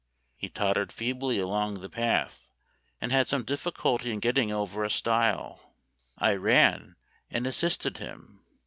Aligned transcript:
He 0.35 0.49
tottered 0.49 0.91
feebly 0.91 1.37
along 1.37 1.75
the 1.75 1.87
path, 1.87 2.49
and 2.99 3.11
had 3.11 3.27
some 3.27 3.43
difficulty 3.43 4.11
in 4.11 4.19
get 4.19 4.33
ting 4.33 4.51
over 4.51 4.83
a 4.83 4.89
stile. 4.89 5.75
I 6.17 6.33
ran 6.37 6.95
and 7.29 7.45
assisted 7.45 7.99
him. 7.99 8.41